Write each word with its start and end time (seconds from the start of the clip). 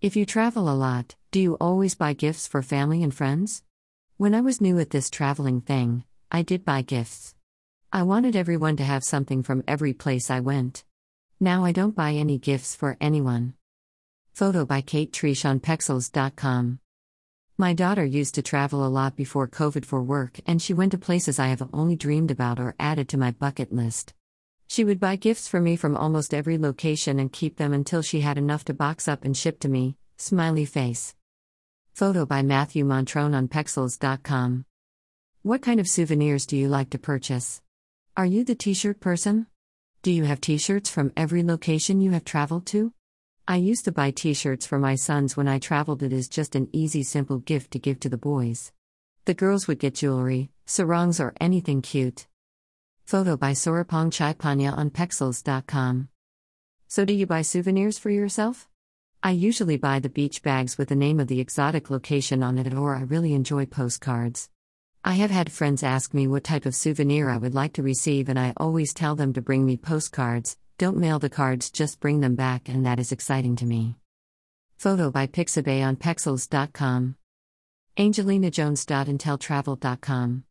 If 0.00 0.14
you 0.14 0.24
travel 0.24 0.68
a 0.68 0.78
lot, 0.78 1.16
do 1.32 1.40
you 1.40 1.56
always 1.60 1.96
buy 1.96 2.12
gifts 2.12 2.46
for 2.46 2.62
family 2.62 3.02
and 3.02 3.12
friends? 3.12 3.64
When 4.16 4.32
I 4.32 4.40
was 4.40 4.60
new 4.60 4.78
at 4.78 4.90
this 4.90 5.10
traveling 5.10 5.60
thing, 5.60 6.04
I 6.30 6.42
did 6.42 6.64
buy 6.64 6.82
gifts. 6.82 7.34
I 7.92 8.04
wanted 8.04 8.36
everyone 8.36 8.76
to 8.76 8.84
have 8.84 9.02
something 9.02 9.42
from 9.42 9.64
every 9.66 9.92
place 9.92 10.30
I 10.30 10.38
went. 10.38 10.84
Now 11.40 11.64
I 11.64 11.72
don't 11.72 11.96
buy 11.96 12.12
any 12.12 12.38
gifts 12.38 12.76
for 12.76 12.96
anyone. 13.00 13.54
Photo 14.34 14.64
by 14.64 14.82
Kate 14.82 15.12
Trysh 15.12 15.44
on 15.44 15.58
Pexels.com. 15.58 16.78
My 17.56 17.72
daughter 17.74 18.04
used 18.04 18.36
to 18.36 18.42
travel 18.42 18.86
a 18.86 18.94
lot 19.00 19.16
before 19.16 19.48
COVID 19.48 19.84
for 19.84 20.00
work, 20.00 20.38
and 20.46 20.62
she 20.62 20.74
went 20.74 20.92
to 20.92 20.98
places 20.98 21.40
I 21.40 21.48
have 21.48 21.68
only 21.72 21.96
dreamed 21.96 22.30
about 22.30 22.60
or 22.60 22.76
added 22.78 23.08
to 23.08 23.18
my 23.18 23.32
bucket 23.32 23.72
list. 23.72 24.14
She 24.68 24.84
would 24.84 25.00
buy 25.00 25.16
gifts 25.16 25.48
for 25.48 25.60
me 25.60 25.76
from 25.76 25.96
almost 25.96 26.32
every 26.32 26.58
location 26.58 27.18
and 27.18 27.32
keep 27.32 27.56
them 27.56 27.72
until 27.72 28.02
she 28.02 28.20
had 28.20 28.36
enough 28.36 28.66
to 28.66 28.74
box 28.74 29.08
up 29.08 29.24
and 29.24 29.36
ship 29.36 29.58
to 29.60 29.68
me. 29.68 29.96
Smiley 30.18 30.66
face. 30.66 31.14
Photo 31.94 32.26
by 32.26 32.42
Matthew 32.42 32.84
Montrone 32.84 33.34
on 33.34 33.48
Pexels.com. 33.48 34.66
What 35.42 35.62
kind 35.62 35.80
of 35.80 35.88
souvenirs 35.88 36.44
do 36.44 36.56
you 36.56 36.68
like 36.68 36.90
to 36.90 36.98
purchase? 36.98 37.60
Are 38.16 38.26
you 38.26 38.44
the 38.44 38.54
t 38.54 38.74
shirt 38.74 39.00
person? 39.00 39.46
Do 40.02 40.12
you 40.12 40.24
have 40.24 40.40
t 40.40 40.58
shirts 40.58 40.90
from 40.90 41.12
every 41.16 41.42
location 41.42 42.00
you 42.00 42.10
have 42.10 42.24
traveled 42.24 42.66
to? 42.66 42.92
I 43.48 43.56
used 43.56 43.86
to 43.86 43.92
buy 43.92 44.10
t 44.10 44.32
shirts 44.32 44.66
for 44.66 44.78
my 44.78 44.94
sons 44.94 45.36
when 45.36 45.48
I 45.48 45.58
traveled. 45.58 46.02
It 46.02 46.12
is 46.12 46.28
just 46.28 46.54
an 46.54 46.68
easy, 46.72 47.02
simple 47.02 47.38
gift 47.38 47.70
to 47.72 47.80
give 47.80 47.98
to 48.00 48.08
the 48.08 48.18
boys. 48.18 48.70
The 49.24 49.34
girls 49.34 49.66
would 49.66 49.78
get 49.78 49.94
jewelry, 49.96 50.50
sarongs, 50.66 51.18
or 51.18 51.32
anything 51.40 51.82
cute. 51.82 52.27
Photo 53.08 53.38
by 53.38 53.52
Sorapong 53.52 54.12
Chaipanya 54.12 54.70
on 54.70 54.90
Pexels.com. 54.90 56.08
So, 56.88 57.06
do 57.06 57.14
you 57.14 57.26
buy 57.26 57.40
souvenirs 57.40 57.98
for 57.98 58.10
yourself? 58.10 58.68
I 59.22 59.30
usually 59.30 59.78
buy 59.78 59.98
the 59.98 60.10
beach 60.10 60.42
bags 60.42 60.76
with 60.76 60.90
the 60.90 60.94
name 60.94 61.18
of 61.18 61.26
the 61.26 61.40
exotic 61.40 61.88
location 61.88 62.42
on 62.42 62.58
it, 62.58 62.74
or 62.74 62.94
I 62.96 63.00
really 63.00 63.32
enjoy 63.32 63.64
postcards. 63.64 64.50
I 65.02 65.14
have 65.14 65.30
had 65.30 65.50
friends 65.50 65.82
ask 65.82 66.12
me 66.12 66.26
what 66.28 66.44
type 66.44 66.66
of 66.66 66.74
souvenir 66.74 67.30
I 67.30 67.38
would 67.38 67.54
like 67.54 67.72
to 67.74 67.82
receive, 67.82 68.28
and 68.28 68.38
I 68.38 68.52
always 68.58 68.92
tell 68.92 69.16
them 69.16 69.32
to 69.32 69.40
bring 69.40 69.64
me 69.64 69.78
postcards 69.78 70.58
don't 70.76 70.98
mail 70.98 71.18
the 71.18 71.30
cards, 71.30 71.70
just 71.70 72.00
bring 72.00 72.20
them 72.20 72.34
back, 72.34 72.68
and 72.68 72.84
that 72.84 73.00
is 73.00 73.10
exciting 73.10 73.56
to 73.56 73.64
me. 73.64 73.96
Photo 74.76 75.10
by 75.10 75.26
Pixabay 75.26 75.82
on 75.82 75.96
Pexels.com. 75.96 77.16
Angelina 77.96 78.50
Jones.inteltravel.com. 78.50 80.44